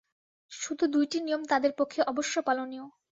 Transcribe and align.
শুধু 0.51 0.83
দুইটি 0.87 1.17
নিয়ম 1.21 1.41
তাঁদের 1.45 1.71
পক্ষে 1.79 2.01
অবশ্য 2.03 2.35
পালনীয়। 2.41 2.85